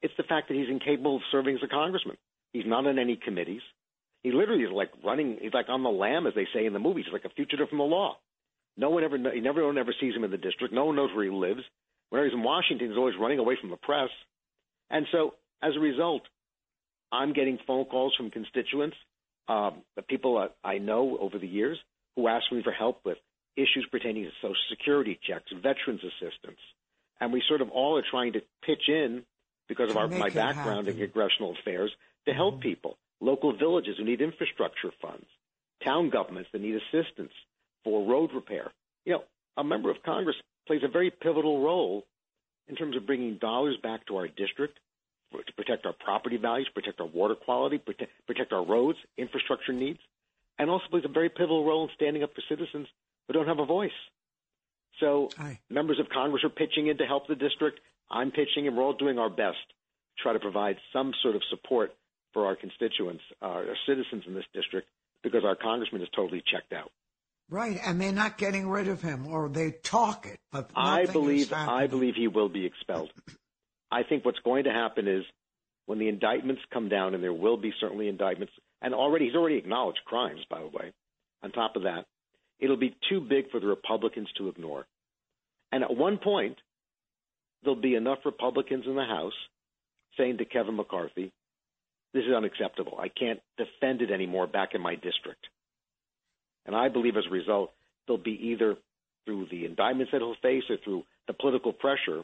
It's 0.02 0.14
the 0.18 0.24
fact 0.24 0.50
that 0.50 0.56
he's 0.56 0.70
incapable 0.70 1.18
of 1.18 1.22
serving 1.32 1.56
as 1.56 1.64
a 1.64 1.68
congressman. 1.68 2.18
He's 2.52 2.66
not 2.66 2.86
on 2.86 3.00
any 3.00 3.16
committees. 3.16 3.62
He 4.22 4.32
literally 4.32 4.64
is 4.64 4.72
like 4.72 4.92
running. 5.04 5.38
He's 5.42 5.54
like 5.54 5.70
on 5.70 5.84
the 5.84 5.90
lam, 5.90 6.28
as 6.28 6.34
they 6.36 6.48
say 6.54 6.66
in 6.66 6.74
the 6.74 6.80
movies. 6.80 7.06
Like 7.12 7.26
a 7.26 7.30
fugitive 7.30 7.70
from 7.70 7.78
the 7.78 7.84
law. 7.86 8.18
No 8.78 8.90
one 8.90 9.04
ever, 9.04 9.18
he 9.18 9.40
never, 9.40 9.62
no 9.62 9.68
one 9.68 9.78
ever 9.78 9.94
sees 10.00 10.16
him 10.16 10.24
in 10.24 10.32
the 10.32 10.38
district. 10.38 10.74
No 10.74 10.86
one 10.86 10.96
knows 10.96 11.14
where 11.16 11.26
he 11.26 11.30
lives. 11.30 11.62
Whenever 12.10 12.28
he's 12.28 12.36
in 12.36 12.44
Washington, 12.44 12.90
he's 12.90 12.98
always 12.98 13.16
running 13.20 13.40
away 13.40 13.58
from 13.60 13.70
the 13.70 13.78
press. 13.78 14.10
And 14.90 15.06
so, 15.12 15.36
as 15.62 15.76
a 15.76 15.80
result, 15.80 16.24
I'm 17.12 17.34
getting 17.34 17.60
phone 17.66 17.86
calls 17.86 18.16
from 18.16 18.32
constituents, 18.32 18.98
um, 19.48 19.84
the 19.96 20.02
people 20.02 20.50
I 20.64 20.78
know 20.80 21.18
over 21.20 21.38
the 21.38 21.48
years, 21.48 21.78
who 22.16 22.28
ask 22.28 22.52
me 22.52 22.62
for 22.64 22.72
help 22.72 23.02
with 23.06 23.18
issues 23.56 23.88
pertaining 23.92 24.24
to 24.24 24.32
Social 24.42 24.56
Security 24.70 25.20
checks, 25.22 25.52
veterans 25.52 26.02
assistance, 26.04 26.60
and 27.20 27.32
we 27.32 27.44
sort 27.48 27.62
of 27.62 27.70
all 27.70 27.98
are 27.98 28.04
trying 28.10 28.34
to 28.34 28.42
pitch 28.66 28.88
in 28.88 29.24
because 29.68 29.92
of 29.92 29.98
our, 29.98 30.08
my 30.08 30.30
background 30.30 30.88
in 30.88 30.98
congressional 30.98 31.56
affairs 31.60 31.92
to 32.28 32.34
help 32.34 32.62
people, 32.62 32.98
local 33.22 33.56
villages 33.56 33.96
who 33.98 34.04
need 34.04 34.22
infrastructure 34.22 34.92
funds, 35.02 35.26
town 35.84 36.10
governments 36.10 36.50
that 36.52 36.62
need 36.62 36.76
assistance 36.76 37.32
for 37.84 38.08
road 38.08 38.32
repair. 38.34 38.72
You 39.06 39.14
know, 39.14 39.24
a 39.58 39.64
member 39.64 39.90
of 39.90 39.98
Congress 40.04 40.36
plays 40.68 40.82
a 40.84 40.88
very 40.88 41.12
pivotal 41.12 41.62
role 41.62 42.06
in 42.68 42.76
terms 42.76 42.96
of 42.96 43.06
bringing 43.06 43.38
dollars 43.38 43.78
back 43.82 44.06
to 44.08 44.18
our 44.18 44.28
district 44.28 44.80
for, 45.32 45.44
to 45.44 45.54
protect 45.54 45.86
our 45.86 45.94
property 45.94 46.38
values, 46.38 46.70
protect 46.74 47.00
our 47.00 47.08
water 47.08 47.36
quality, 47.36 47.78
protect, 47.78 48.12
protect 48.28 48.54
our 48.54 48.66
roads, 48.66 48.98
infrastructure 49.18 49.74
needs, 49.74 50.00
and 50.58 50.70
also 50.70 50.86
plays 50.90 51.04
a 51.06 51.10
very 51.10 51.30
pivotal 51.30 51.66
role 51.66 51.84
in 51.84 51.90
standing 51.96 52.24
up 52.24 52.34
for 52.34 52.42
citizens 52.48 52.88
who 53.28 53.34
don't 53.34 53.48
have 53.48 53.60
a 53.60 53.66
voice. 53.66 53.92
So 55.00 55.30
members 55.70 56.00
of 56.00 56.08
Congress 56.10 56.44
are 56.44 56.50
pitching 56.50 56.88
in 56.88 56.98
to 57.00 57.06
help 57.06 57.28
the 57.28 57.36
district. 57.36 57.80
I'm 58.10 58.32
pitching, 58.32 58.68
and 58.68 58.78
we're 58.78 58.84
all 58.84 58.94
doing 58.94 59.18
our 59.18 59.30
best 59.30 59.58
to 60.18 60.24
try 60.24 60.34
to 60.34 60.40
provide 60.40 60.78
some 60.94 61.14
sort 61.22 61.36
of 61.36 61.42
support 61.50 61.94
for 62.32 62.46
our 62.46 62.56
constituents, 62.56 63.24
uh, 63.42 63.46
our 63.46 63.78
citizens 63.88 64.24
in 64.28 64.34
this 64.34 64.46
district, 64.54 64.88
because 65.24 65.44
our 65.44 65.56
congressman 65.56 66.02
is 66.02 66.10
totally 66.16 66.44
checked 66.46 66.74
out. 66.74 66.92
Right, 67.54 67.80
and 67.86 68.02
they're 68.02 68.12
not 68.12 68.40
getting 68.40 68.68
rid 68.68 68.88
of 68.88 69.04
him, 69.04 69.28
or 69.28 69.48
they 69.48 69.74
talk 69.84 70.26
it, 70.26 70.40
but 70.52 70.72
I 70.76 71.06
believe 71.06 71.54
I 71.54 71.84
I 71.84 71.88
believe 71.88 72.16
he 72.16 72.28
will 72.28 72.50
be 72.50 72.66
expelled. 72.66 73.14
I 73.92 74.02
think 74.02 74.26
what's 74.26 74.40
going 74.40 74.64
to 74.64 74.72
happen 74.72 75.08
is 75.08 75.24
when 75.86 76.00
the 76.00 76.08
indictments 76.08 76.64
come 76.74 76.90
down, 76.90 77.14
and 77.14 77.24
there 77.24 77.32
will 77.32 77.58
be 77.58 77.72
certainly 77.80 78.08
indictments, 78.08 78.54
and 78.82 78.96
already 78.96 79.26
he's 79.26 79.36
already 79.36 79.58
acknowledged 79.58 80.00
crimes, 80.04 80.40
by 80.50 80.62
the 80.62 80.68
way. 80.68 80.94
On 81.44 81.52
top 81.52 81.76
of 81.76 81.84
that, 81.84 82.08
it'll 82.60 82.76
be 82.76 82.96
too 83.08 83.22
big 83.22 83.52
for 83.52 83.60
the 83.60 83.68
Republicans 83.68 84.30
to 84.40 84.50
ignore. 84.50 84.88
And 85.72 85.84
at 85.84 85.96
one 85.96 86.18
point, 86.18 86.58
there'll 87.62 87.80
be 87.80 87.94
enough 87.94 88.26
Republicans 88.26 88.86
in 88.88 88.96
the 88.96 89.06
House 89.06 89.38
saying 90.18 90.40
to 90.40 90.46
Kevin 90.46 90.76
McCarthy, 90.76 91.32
this 92.16 92.24
is 92.24 92.34
unacceptable. 92.36 92.98
I 93.00 93.10
can't 93.10 93.42
defend 93.58 94.02
it 94.02 94.10
anymore 94.10 94.48
back 94.48 94.70
in 94.74 94.82
my 94.82 94.96
district. 94.96 95.50
And 96.66 96.76
I 96.76 96.90
believe 96.90 97.18
as 97.18 97.26
a 97.28 97.34
result, 97.34 97.72
there'll 98.08 98.22
be 98.22 98.52
either 98.52 98.76
through 99.26 99.48
the 99.52 99.66
indictments 99.66 100.12
that 100.12 100.20
he'll 100.20 100.36
face 100.42 100.64
or 100.70 100.78
through 100.84 101.04
the 101.28 101.34
political 101.34 101.74
pressure 101.74 102.22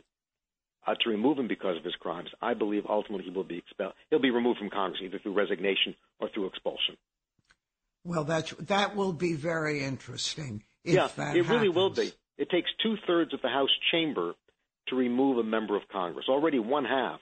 uh, 0.88 0.96
to 1.03 1.10
remove 1.10 1.38
him 1.38 1.48
because 1.48 1.77
of 1.77 1.84
his 1.84 1.96
crimes. 1.96 2.29
I 2.41 2.53
believe 2.53 2.84
ultimately 2.89 3.25
he 3.25 3.31
will 3.31 3.43
be 3.43 3.58
expelled. 3.58 3.93
He'll 4.10 4.19
be 4.19 4.31
removed 4.31 4.60
from 4.60 4.69
Congress 4.69 5.01
either 5.03 5.19
through 5.19 5.34
resignation 5.34 5.96
or 6.19 6.29
through 6.29 6.48
expulsion. 6.48 6.98
Well, 8.03 8.24
that's 8.24 8.51
that 8.51 8.96
will 8.96 9.13
be 9.13 9.34
very 9.34 9.84
interesting. 9.84 10.63
yeah, 10.84 11.05
it 11.05 11.12
happens. 11.12 11.50
really 11.50 11.69
will 11.69 11.89
be. 11.89 12.13
It 12.38 12.50
takes 12.50 12.69
two 12.81 12.96
thirds 13.05 13.34
of 13.34 13.41
the 13.41 13.50
House 13.50 13.69
chamber 13.91 14.34
to 14.88 14.96
remove 14.96 15.38
a 15.38 15.43
member 15.43 15.75
of 15.75 15.84
Congress. 15.91 16.25
Already 16.29 16.60
one 16.60 16.86
half, 16.86 17.19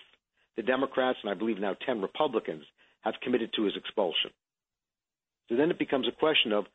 the 0.56 0.62
Democrats 0.62 1.18
and 1.24 1.32
I 1.32 1.34
believe 1.34 1.60
now 1.60 1.76
10 1.86 2.02
Republicans, 2.02 2.64
have 3.02 3.16
committed 3.22 3.52
to 3.56 3.64
his 3.64 3.76
expulsion. 3.76 4.32
So 5.50 5.56
then 5.56 5.72
it 5.72 5.80
becomes 5.80 6.08
a 6.08 6.12
question 6.12 6.52
of 6.52 6.66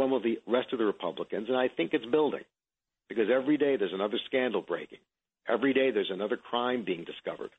when 0.00 0.10
will 0.10 0.20
the 0.20 0.40
rest 0.46 0.72
of 0.72 0.78
the 0.78 0.86
Republicans, 0.86 1.48
and 1.48 1.58
I 1.58 1.68
think 1.68 1.92
it's 1.92 2.06
building, 2.06 2.44
because 3.10 3.28
every 3.30 3.58
day 3.58 3.76
there's 3.76 3.92
another 3.92 4.18
scandal 4.24 4.62
breaking. 4.62 4.98
Every 5.46 5.74
day 5.74 5.90
there's 5.90 6.10
another 6.10 6.38
crime 6.38 6.84
being 6.84 7.04
discovered. 7.04 7.50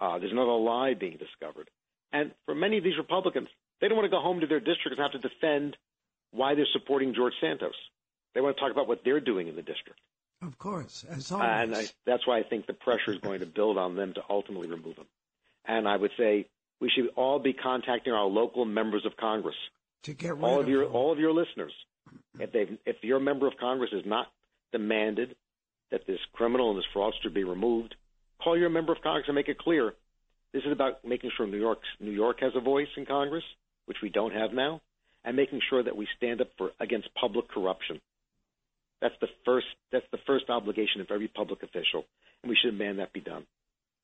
Uh, 0.00 0.20
there's 0.20 0.30
another 0.30 0.52
lie 0.52 0.94
being 0.94 1.16
discovered. 1.16 1.68
And 2.12 2.30
for 2.46 2.54
many 2.54 2.78
of 2.78 2.84
these 2.84 2.96
Republicans, 2.96 3.48
they 3.80 3.88
don't 3.88 3.96
want 3.96 4.06
to 4.06 4.16
go 4.16 4.20
home 4.20 4.40
to 4.40 4.46
their 4.46 4.60
district 4.60 4.96
and 4.96 5.00
have 5.00 5.20
to 5.20 5.28
defend 5.28 5.76
why 6.30 6.54
they're 6.54 6.64
supporting 6.72 7.12
George 7.12 7.34
Santos. 7.40 7.74
They 8.34 8.40
want 8.40 8.56
to 8.56 8.60
talk 8.60 8.70
about 8.70 8.86
what 8.86 9.00
they're 9.04 9.20
doing 9.20 9.48
in 9.48 9.56
the 9.56 9.62
district. 9.62 9.98
Of 10.42 10.58
course, 10.58 11.04
as 11.10 11.32
always. 11.32 11.48
And 11.48 11.74
I, 11.74 11.86
that's 12.06 12.24
why 12.24 12.38
I 12.38 12.44
think 12.44 12.66
the 12.66 12.72
pressure 12.72 13.12
is 13.12 13.18
going 13.18 13.40
to 13.40 13.46
build 13.46 13.78
on 13.78 13.96
them 13.96 14.14
to 14.14 14.22
ultimately 14.30 14.68
remove 14.68 14.96
him. 14.96 15.06
And 15.64 15.88
I 15.88 15.96
would 15.96 16.12
say 16.16 16.46
we 16.80 16.88
should 16.90 17.08
all 17.16 17.40
be 17.40 17.52
contacting 17.52 18.12
our 18.12 18.26
local 18.26 18.64
members 18.64 19.06
of 19.06 19.16
Congress. 19.16 19.56
To 20.04 20.14
get 20.14 20.32
all 20.32 20.60
of, 20.60 20.66
of 20.66 20.68
your 20.68 20.84
them. 20.84 20.94
all 20.94 21.12
of 21.12 21.18
your 21.18 21.32
listeners. 21.32 21.72
If 22.38 22.52
they 22.52 22.78
if 22.86 22.96
your 23.02 23.20
member 23.20 23.46
of 23.46 23.54
Congress 23.58 23.90
has 23.92 24.04
not 24.04 24.26
demanded 24.72 25.34
that 25.90 26.06
this 26.06 26.18
criminal 26.32 26.70
and 26.70 26.78
this 26.78 26.86
fraudster 26.94 27.32
be 27.32 27.44
removed, 27.44 27.94
call 28.42 28.58
your 28.58 28.70
member 28.70 28.92
of 28.92 29.00
Congress 29.02 29.24
and 29.28 29.34
make 29.34 29.48
it 29.48 29.58
clear. 29.58 29.94
This 30.52 30.62
is 30.64 30.72
about 30.72 31.04
making 31.04 31.30
sure 31.36 31.46
New 31.46 31.58
York 31.58 31.80
New 32.00 32.10
York 32.10 32.38
has 32.40 32.52
a 32.54 32.60
voice 32.60 32.88
in 32.96 33.06
Congress, 33.06 33.44
which 33.86 33.98
we 34.02 34.08
don't 34.08 34.32
have 34.32 34.52
now, 34.52 34.80
and 35.24 35.36
making 35.36 35.60
sure 35.68 35.82
that 35.82 35.96
we 35.96 36.06
stand 36.16 36.40
up 36.40 36.48
for 36.58 36.72
against 36.80 37.08
public 37.14 37.48
corruption. 37.48 38.00
That's 39.00 39.14
the 39.20 39.28
first 39.44 39.66
that's 39.90 40.06
the 40.12 40.18
first 40.26 40.50
obligation 40.50 41.00
of 41.00 41.10
every 41.10 41.28
public 41.28 41.62
official, 41.62 42.04
and 42.42 42.50
we 42.50 42.56
should 42.56 42.78
demand 42.78 42.98
that 42.98 43.12
be 43.12 43.20
done. 43.20 43.44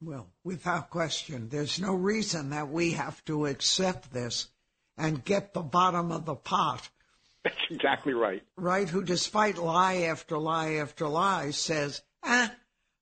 Well, 0.02 0.28
without 0.44 0.88
question, 0.90 1.48
there's 1.50 1.78
no 1.78 1.94
reason 1.94 2.50
that 2.50 2.68
we 2.70 2.92
have 2.92 3.22
to 3.26 3.46
accept 3.46 4.12
this 4.12 4.48
and 5.00 5.24
get 5.24 5.54
the 5.54 5.62
bottom 5.62 6.12
of 6.12 6.26
the 6.26 6.34
pot. 6.34 6.88
That's 7.42 7.56
exactly 7.70 8.12
right. 8.12 8.42
Right, 8.56 8.88
who 8.88 9.02
despite 9.02 9.56
lie 9.56 10.02
after 10.02 10.38
lie 10.38 10.74
after 10.74 11.08
lie 11.08 11.50
says, 11.50 12.02
"Ah, 12.22 12.52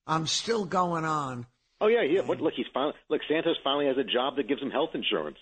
I'm 0.07 0.27
still 0.27 0.65
going 0.65 1.05
on." 1.05 1.47
Oh 1.81 1.89
yeah, 1.89 2.03
yeah. 2.03 2.21
What, 2.21 2.41
look, 2.41 2.55
he's 2.55 2.67
finally 2.73 2.95
look. 3.09 3.21
Santos 3.29 3.57
finally 3.65 3.87
has 3.87 3.99
a 3.99 4.05
job 4.05 4.37
that 4.37 4.49
gives 4.49 4.63
him 4.63 4.71
health 4.71 4.91
insurance. 4.95 5.39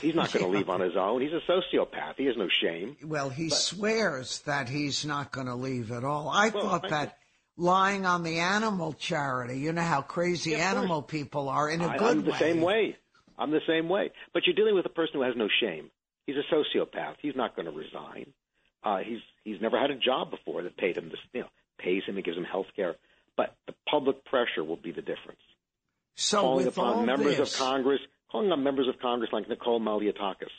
He's 0.00 0.14
not 0.14 0.32
going 0.32 0.44
to 0.52 0.56
leave 0.56 0.68
on 0.68 0.80
his 0.80 0.96
own. 0.96 1.20
He's 1.20 1.32
a 1.32 1.40
sociopath. 1.50 2.14
He 2.16 2.26
has 2.26 2.36
no 2.36 2.48
shame. 2.48 2.96
Well, 3.04 3.28
he 3.28 3.48
but, 3.48 3.58
swears 3.58 4.38
that 4.40 4.68
he's 4.68 5.04
not 5.04 5.32
going 5.32 5.48
to 5.48 5.56
leave 5.56 5.90
at 5.90 6.04
all. 6.04 6.28
I 6.28 6.50
well, 6.50 6.62
thought 6.62 6.84
I 6.86 6.88
that 6.90 7.18
lying 7.56 8.06
on 8.06 8.22
the 8.22 8.38
animal 8.38 8.92
charity, 8.92 9.58
you 9.58 9.72
know 9.72 9.82
how 9.82 10.02
crazy 10.02 10.52
yeah, 10.52 10.70
animal 10.70 11.02
people 11.02 11.48
are 11.48 11.68
in 11.68 11.80
a 11.80 11.88
I, 11.88 11.98
good 11.98 12.10
I'm 12.10 12.24
the 12.24 12.30
way. 12.30 12.38
same 12.38 12.60
way. 12.60 12.96
I'm 13.42 13.50
the 13.50 13.60
same 13.66 13.88
way. 13.88 14.10
But 14.32 14.46
you're 14.46 14.54
dealing 14.54 14.74
with 14.74 14.86
a 14.86 14.90
person 14.90 15.14
who 15.14 15.22
has 15.22 15.34
no 15.36 15.48
shame. 15.60 15.90
He's 16.26 16.36
a 16.36 16.54
sociopath. 16.54 17.16
He's 17.20 17.36
not 17.36 17.56
going 17.56 17.66
to 17.66 17.72
resign. 17.72 18.32
Uh, 18.84 18.98
he's 18.98 19.20
he's 19.44 19.60
never 19.60 19.78
had 19.78 19.90
a 19.90 19.96
job 19.96 20.30
before 20.30 20.62
that 20.62 20.76
paid 20.76 20.96
him 20.96 21.08
this, 21.08 21.18
you 21.32 21.40
know, 21.40 21.48
pays 21.78 22.02
him 22.06 22.16
and 22.16 22.24
gives 22.24 22.36
him 22.36 22.44
health 22.44 22.66
care. 22.74 22.96
But 23.36 23.54
the 23.66 23.74
public 23.88 24.24
pressure 24.24 24.64
will 24.64 24.76
be 24.76 24.92
the 24.92 25.02
difference. 25.02 25.40
So 26.16 26.40
calling 26.40 26.66
upon 26.66 27.06
members 27.06 27.36
this, 27.36 27.54
of 27.54 27.58
Congress, 27.58 28.00
calling 28.30 28.50
on 28.52 28.62
members 28.62 28.88
of 28.88 28.98
Congress 29.00 29.30
like 29.32 29.48
Nicole 29.48 29.80
Malliotakis 29.80 30.50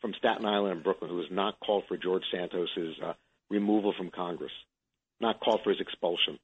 from 0.00 0.14
Staten 0.18 0.44
Island 0.44 0.74
and 0.74 0.84
Brooklyn, 0.84 1.10
who 1.10 1.18
has 1.18 1.30
not 1.30 1.58
called 1.60 1.84
for 1.88 1.96
George 1.96 2.24
Santos's 2.32 2.96
uh, 3.02 3.12
removal 3.50 3.94
from 3.96 4.10
Congress, 4.10 4.52
not 5.20 5.40
called 5.40 5.60
for 5.62 5.70
his 5.70 5.80
expulsion. 5.80 6.38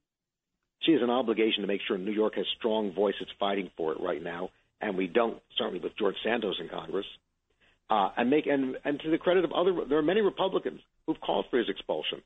She 0.81 0.93
has 0.93 1.03
an 1.03 1.11
obligation 1.11 1.63
to 1.63 1.69
make 1.69 1.81
sure 1.87 1.97
New 1.97 2.13
York 2.13 2.35
has 2.37 2.47
strong 2.59 2.93
voices 2.93 3.29
fighting 3.39 3.71
for 3.77 3.93
it 3.93 4.01
right 4.01 4.23
now, 4.23 4.51
and 4.83 4.97
we 4.97 5.07
don't, 5.07 5.41
certainly 5.57 5.81
with 5.81 5.97
George 5.97 6.17
Santos 6.23 6.57
in 6.61 6.69
Congress. 6.69 7.07
Uh, 7.89 8.11
and 8.17 8.29
make 8.31 8.47
and, 8.47 8.77
and 8.85 9.01
to 9.01 9.11
the 9.11 9.19
credit 9.19 9.45
of 9.45 9.53
other, 9.53 9.73
there 9.89 9.99
are 9.99 10.03
many 10.03 10.21
Republicans 10.21 10.81
who've 11.07 11.21
called 11.21 11.47
for 11.51 11.59
his 11.59 11.69
expulsion, 11.69 12.23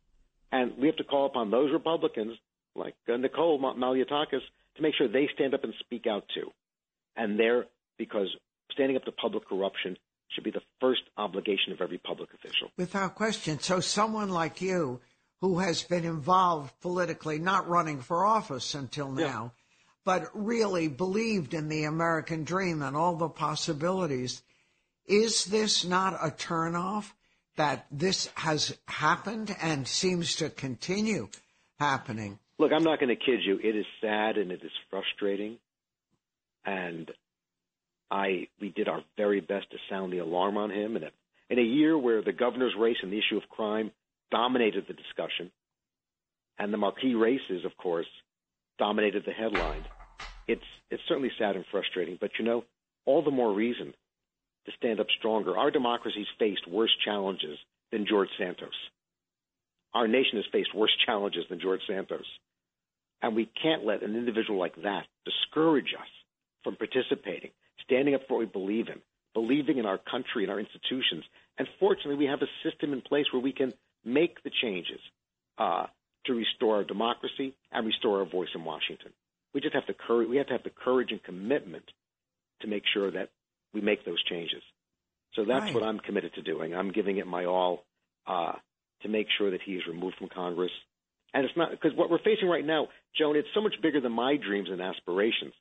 and 0.53 0.73
we 0.79 0.87
have 0.87 0.97
to 0.97 1.05
call 1.05 1.27
upon 1.27 1.51
those 1.51 1.73
Republicans 1.73 2.37
like 2.75 2.95
uh, 3.13 3.17
Nicole 3.17 3.59
Malliotakis 3.59 4.43
to 4.77 4.83
make 4.83 4.95
sure 4.97 5.09
they 5.09 5.29
stand 5.35 5.55
up 5.55 5.65
and 5.65 5.75
speak 5.81 6.07
out 6.07 6.25
too. 6.35 6.51
And 7.17 7.39
they're 7.39 7.67
because 7.99 8.29
standing 8.73 8.97
up 8.97 9.05
to 9.05 9.13
public 9.13 9.49
corruption 9.49 9.97
should 10.29 10.45
be 10.45 10.51
the 10.51 10.63
first 10.81 11.03
obligation 11.17 11.73
of 11.73 11.81
every 11.81 11.99
public 11.99 12.29
official. 12.35 12.71
Without 12.77 13.15
question. 13.15 13.59
So 13.59 13.81
someone 13.81 14.29
like 14.29 14.61
you 14.61 15.01
who 15.41 15.59
has 15.59 15.83
been 15.83 16.05
involved 16.05 16.79
politically, 16.81 17.39
not 17.39 17.69
running 17.69 18.01
for 18.01 18.25
office 18.25 18.75
until 18.75 19.11
now, 19.11 19.53
Yeah. 19.55 19.63
But 20.07 20.31
really 20.35 20.87
believed 20.87 21.53
in 21.53 21.69
the 21.69 21.83
American 21.83 22.45
dream 22.45 22.81
and 22.81 22.97
all 22.97 23.17
the 23.17 23.29
possibilities, 23.29 24.41
is 25.05 25.47
this 25.47 25.85
not 25.85 26.15
a 26.15 26.31
turnoff 26.31 27.13
that 27.57 27.87
this 27.91 28.31
has 28.37 28.79
happened 28.87 29.55
and 29.61 29.87
seems 29.87 30.37
to 30.37 30.49
continue 30.49 31.29
happening? 31.81 32.39
Look, 32.57 32.71
I'm 32.73 32.85
not 32.85 33.01
going 33.01 33.09
to 33.09 33.17
kid 33.17 33.41
you. 33.45 33.59
It 33.59 33.75
is 33.77 33.85
sad 34.01 34.39
and 34.39 34.53
it 34.53 34.63
is 34.63 34.71
frustrating, 34.91 35.59
and 36.65 37.11
I 38.09 38.47
we 38.61 38.71
did 38.71 38.89
our 38.89 39.03
very 39.17 39.41
best 39.41 39.73
to 39.73 39.77
sound 39.91 40.13
the 40.13 40.19
alarm 40.19 40.57
on 40.57 40.71
him. 40.71 40.95
And 40.95 41.07
in 41.51 41.59
a 41.59 41.63
year 41.63 41.99
where 41.99 42.23
the 42.23 42.33
governor's 42.33 42.75
race 42.79 42.97
and 43.03 43.13
the 43.13 43.19
issue 43.19 43.39
of 43.39 43.49
crime 43.49 43.91
dominated 44.31 44.85
the 44.87 44.95
discussion, 44.95 45.51
and 46.59 46.73
the 46.73 46.79
marquee 46.79 47.15
races, 47.15 47.65
of 47.65 47.77
course, 47.77 48.07
dominated 48.79 49.25
the 49.27 49.33
headline, 49.33 49.85
it's 50.47 50.65
it's 50.91 51.03
certainly 51.09 51.31
sad 51.39 51.57
and 51.57 51.65
frustrating. 51.71 52.19
But 52.21 52.31
you 52.39 52.45
know, 52.45 52.65
all 53.05 53.23
the 53.23 53.31
more 53.31 53.53
reason 53.53 53.95
to 54.67 54.73
stand 54.77 55.01
up 55.01 55.07
stronger. 55.19 55.57
Our 55.57 55.71
democracy's 55.71 56.27
faced 56.39 56.69
worse 56.69 56.95
challenges 57.05 57.59
than 57.93 58.07
George 58.07 58.29
Santos. 58.39 58.75
Our 59.95 60.09
nation 60.09 60.37
has 60.37 60.45
faced 60.53 60.75
worse 60.75 60.95
challenges 61.07 61.45
than 61.49 61.61
George 61.61 61.81
Santos. 61.87 62.27
And 63.23 63.35
we 63.35 63.49
can't 63.63 63.87
let 63.87 64.03
an 64.03 64.15
individual 64.15 64.59
like 64.59 64.77
that 64.83 65.07
discourage 65.25 65.95
us 65.99 66.09
from 66.63 66.77
participating, 66.77 67.51
standing 67.85 68.15
up 68.15 68.23
for 68.29 68.35
what 68.35 68.41
we 68.41 68.47
believe 68.47 68.89
in, 68.89 69.01
believing 69.33 69.79
in 69.79 69.87
our 69.87 69.99
country 69.99 70.43
and 70.43 70.53
our 70.53 70.61
institutions. 70.61 71.25
And 71.59 71.67
fortunately, 71.81 72.17
we 72.17 72.27
have 72.27 72.43
a 72.43 72.69
system 72.69 72.93
in 72.93 73.01
place 73.01 73.27
where 73.33 73.43
we 73.43 73.53
can 73.53 73.73
make 74.05 74.43
the 74.43 74.51
changes 74.63 75.01
uh, 75.59 75.87
to 76.27 76.35
restore 76.35 76.77
our 76.77 76.85
democracy 76.85 77.55
and 77.73 77.87
restore 77.87 78.19
our 78.21 78.27
voice 78.27 78.49
in 78.55 78.65
Washington. 78.65 79.13
We 79.57 79.63
just 79.63 79.75
have 79.75 79.87
the 79.89 79.95
courage. 79.95 80.29
We 80.29 80.37
have 80.37 80.49
to 80.49 80.53
have 80.53 80.65
the 80.65 80.69
courage 80.85 81.13
and 81.13 81.23
commitment 81.23 81.91
to 82.61 82.67
make 82.69 82.83
sure 82.93 83.11
that 83.11 83.31
we 83.73 83.81
make 83.81 84.05
those 84.05 84.23
changes. 84.25 84.63
So 85.33 85.47
that's 85.47 85.65
Right. 85.65 85.73
what 85.75 85.83
I'm 85.83 85.99
committed 85.99 86.35
to 86.35 86.43
doing. 86.43 86.75
I'm 86.75 86.93
giving 86.93 87.17
it 87.17 87.27
my 87.27 87.47
all 87.47 87.87
uh, 88.27 88.53
to 89.01 89.09
make 89.09 89.31
sure 89.31 89.51
that 89.53 89.63
he 89.63 89.77
is 89.77 89.87
removed 89.87 90.17
from 90.19 90.29
Congress. 90.29 90.73
And 91.33 91.47
it's 91.47 91.57
not 91.57 91.71
because 91.71 91.95
what 91.95 92.11
we're 92.11 92.19
facing 92.19 92.49
right 92.49 92.67
now, 92.67 92.91
Joan, 93.15 93.35
it's 93.35 93.49
so 93.55 93.63
much 93.63 93.81
bigger 93.81 93.99
than 93.99 94.13
my 94.13 94.37
dreams 94.37 94.69
and 94.69 94.83
aspirations. 94.83 95.55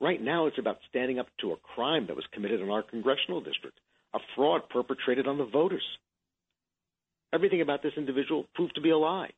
Right 0.00 0.22
now, 0.22 0.46
it's 0.46 0.58
about 0.58 0.78
standing 0.88 1.18
up 1.18 1.28
to 1.42 1.52
a 1.52 1.58
crime 1.58 2.06
that 2.06 2.16
was 2.16 2.24
committed 2.32 2.62
in 2.62 2.70
our 2.70 2.82
congressional 2.82 3.42
district, 3.42 3.78
a 4.14 4.20
fraud 4.34 4.70
perpetrated 4.70 5.26
on 5.26 5.36
the 5.36 5.44
voters. 5.44 5.84
Everything 7.30 7.60
about 7.60 7.82
this 7.82 7.92
individual 7.98 8.46
proved 8.54 8.76
to 8.76 8.80
be 8.80 8.88
a 8.88 8.96
lie. 8.96 9.32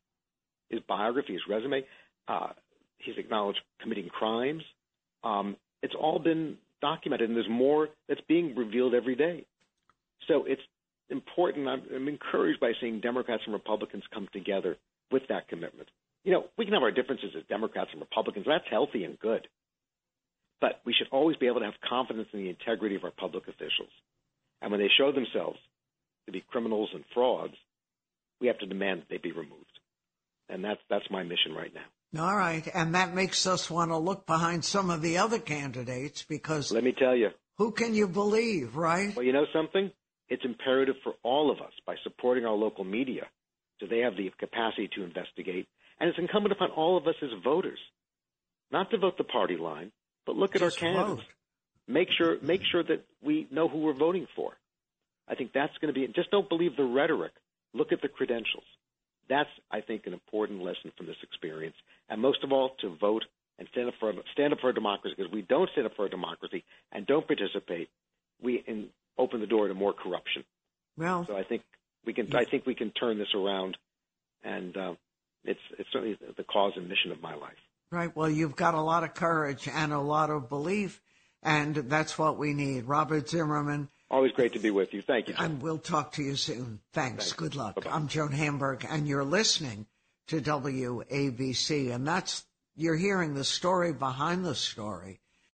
His 0.69 0.79
biography, 0.87 1.33
his 1.33 1.45
resume, 1.49 1.85
uh, 2.29 2.53
he's 2.99 3.17
acknowledged 3.17 3.59
committing 3.81 4.09
crimes. 4.09 4.63
Um, 5.23 5.57
it's 5.81 5.95
all 5.99 6.19
been 6.19 6.57
documented, 6.81 7.29
and 7.29 7.35
there's 7.35 7.49
more 7.49 7.89
that's 8.07 8.21
being 8.27 8.55
revealed 8.55 8.93
every 8.93 9.15
day. 9.15 9.45
So 10.27 10.45
it's 10.45 10.61
important. 11.09 11.67
I'm, 11.67 11.83
I'm 11.93 12.07
encouraged 12.07 12.59
by 12.59 12.73
seeing 12.79 12.99
Democrats 12.99 13.43
and 13.45 13.53
Republicans 13.53 14.03
come 14.13 14.27
together 14.33 14.77
with 15.11 15.23
that 15.29 15.47
commitment. 15.47 15.89
You 16.23 16.33
know, 16.33 16.45
we 16.57 16.65
can 16.65 16.73
have 16.73 16.83
our 16.83 16.91
differences 16.91 17.31
as 17.37 17.43
Democrats 17.47 17.91
and 17.93 18.01
Republicans. 18.01 18.45
That's 18.47 18.65
healthy 18.69 19.03
and 19.03 19.17
good. 19.19 19.47
But 20.59 20.81
we 20.85 20.93
should 20.93 21.07
always 21.11 21.37
be 21.37 21.47
able 21.47 21.59
to 21.59 21.65
have 21.65 21.75
confidence 21.87 22.27
in 22.33 22.39
the 22.39 22.49
integrity 22.49 22.95
of 22.95 23.03
our 23.03 23.11
public 23.11 23.47
officials. 23.47 23.91
And 24.61 24.71
when 24.71 24.79
they 24.79 24.89
show 24.97 25.11
themselves 25.11 25.59
to 26.25 26.31
be 26.31 26.43
criminals 26.49 26.89
and 26.93 27.03
frauds, 27.13 27.53
we 28.41 28.47
have 28.47 28.57
to 28.59 28.65
demand 28.65 29.01
that 29.01 29.09
they 29.09 29.17
be 29.17 29.31
removed. 29.31 29.65
And 30.49 30.63
that's 30.63 30.79
that's 30.89 31.09
my 31.11 31.23
mission 31.23 31.53
right 31.55 31.73
now. 31.73 31.85
All 32.17 32.35
right, 32.35 32.67
and 32.73 32.95
that 32.95 33.13
makes 33.13 33.45
us 33.45 33.69
want 33.69 33.91
to 33.91 33.97
look 33.97 34.25
behind 34.25 34.63
some 34.63 34.89
of 34.89 35.01
the 35.01 35.17
other 35.17 35.39
candidates 35.39 36.23
because 36.23 36.71
let 36.71 36.83
me 36.83 36.93
tell 36.97 37.15
you, 37.15 37.29
who 37.57 37.71
can 37.71 37.93
you 37.93 38.07
believe, 38.07 38.75
right? 38.75 39.15
Well, 39.15 39.25
you 39.25 39.33
know 39.33 39.45
something? 39.53 39.91
It's 40.29 40.43
imperative 40.45 40.95
for 41.03 41.13
all 41.23 41.51
of 41.51 41.59
us 41.59 41.73
by 41.85 41.95
supporting 42.03 42.45
our 42.45 42.53
local 42.55 42.83
media 42.83 43.27
so 43.79 43.87
they 43.87 43.99
have 43.99 44.15
the 44.15 44.31
capacity 44.39 44.89
to 44.95 45.03
investigate. 45.03 45.67
And 45.99 46.09
it's 46.09 46.19
incumbent 46.19 46.51
upon 46.53 46.71
all 46.71 46.97
of 46.97 47.07
us 47.07 47.15
as 47.21 47.29
voters 47.43 47.79
not 48.71 48.89
to 48.91 48.97
vote 48.97 49.17
the 49.17 49.23
party 49.23 49.57
line, 49.57 49.91
but 50.25 50.35
look 50.35 50.55
at 50.55 50.61
Just 50.61 50.77
our 50.83 50.89
candidates. 50.89 51.21
vote. 51.21 51.33
Make 51.87 52.09
sure 52.17 52.37
make 52.41 52.61
sure 52.69 52.83
that 52.83 53.05
we 53.23 53.47
know 53.49 53.69
who 53.69 53.79
we're 53.79 53.93
voting 53.93 54.27
for. 54.35 54.51
I 55.27 55.35
think 55.35 55.51
that's 55.53 55.71
going 55.79 55.93
to 55.93 55.99
be 55.99 56.05
just 56.13 56.31
don't 56.31 56.49
believe 56.49 56.75
the 56.75 56.83
rhetoric. 56.83 57.31
Look 57.73 57.91
at 57.91 58.01
the 58.01 58.09
credentials. 58.09 58.65
That's 59.29 59.49
I 59.71 59.81
think 59.81 60.05
an 60.05 60.13
important 60.13 60.61
lesson 60.61 60.91
from 60.97 61.05
this 61.05 61.15
experience. 61.23 61.75
And 62.09 62.21
most 62.21 62.43
of 62.43 62.51
all, 62.51 62.71
to 62.81 62.95
vote 62.95 63.25
and 63.59 63.67
stand 63.71 63.87
up 63.89 63.95
for 63.99 64.13
stand 64.33 64.53
up 64.53 64.59
for 64.59 64.69
a 64.69 64.73
democracy. 64.73 65.15
Because 65.17 65.31
we 65.31 65.41
don't 65.41 65.69
stand 65.71 65.87
up 65.87 65.95
for 65.95 66.05
a 66.05 66.09
democracy 66.09 66.63
and 66.91 67.05
don't 67.05 67.25
participate, 67.27 67.89
we 68.41 68.63
in, 68.67 68.87
open 69.17 69.39
the 69.41 69.47
door 69.47 69.67
to 69.67 69.73
more 69.73 69.93
corruption. 69.93 70.43
Well, 70.97 71.25
So 71.27 71.35
I 71.35 71.43
think 71.43 71.63
we 72.05 72.13
can 72.13 72.33
I 72.35 72.45
think 72.45 72.65
we 72.65 72.75
can 72.75 72.91
turn 72.91 73.17
this 73.17 73.33
around, 73.35 73.77
and 74.43 74.75
uh, 74.77 74.93
it's 75.43 75.59
it's 75.77 75.89
certainly 75.91 76.17
the 76.37 76.43
cause 76.43 76.73
and 76.75 76.87
mission 76.87 77.11
of 77.11 77.21
my 77.21 77.35
life. 77.35 77.57
right. 77.91 78.15
Well, 78.15 78.29
you've 78.29 78.55
got 78.55 78.73
a 78.73 78.81
lot 78.81 79.03
of 79.03 79.13
courage 79.13 79.67
and 79.67 79.91
a 79.91 79.99
lot 79.99 80.29
of 80.29 80.49
belief, 80.49 81.01
and 81.43 81.75
that's 81.75 82.17
what 82.17 82.37
we 82.37 82.53
need. 82.53 82.85
Robert 82.85 83.27
Zimmerman, 83.29 83.89
Always 84.09 84.31
great 84.31 84.53
to 84.53 84.59
be 84.59 84.71
with 84.71 84.93
you. 84.93 85.01
Thank 85.01 85.27
you. 85.27 85.33
Jim. 85.33 85.43
and 85.45 85.61
we'll 85.61 85.77
talk 85.79 86.13
to 86.13 86.23
you 86.23 86.35
soon. 86.37 86.79
Thanks. 86.93 87.25
Thanks. 87.25 87.33
Good 87.33 87.55
luck. 87.55 87.75
Bye-bye. 87.75 87.91
I'm 87.91 88.07
Joan 88.07 88.31
Hamburg, 88.31 88.85
and 88.89 89.05
you're 89.07 89.25
listening 89.25 89.85
to 90.27 90.41
WABC, 90.41 91.93
and 91.93 92.07
that's 92.07 92.45
you're 92.75 92.95
hearing 92.95 93.33
the 93.33 93.43
story 93.43 93.93
behind 93.93 94.45
the 94.45 94.55
story 94.55 95.19